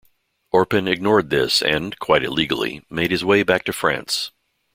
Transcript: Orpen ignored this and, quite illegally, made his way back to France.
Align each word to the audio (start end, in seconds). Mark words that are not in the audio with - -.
Orpen 0.51 0.87
ignored 0.91 1.29
this 1.29 1.61
and, 1.61 1.99
quite 1.99 2.23
illegally, 2.23 2.83
made 2.89 3.11
his 3.11 3.23
way 3.23 3.43
back 3.43 3.63
to 3.65 3.71
France. 3.71 4.31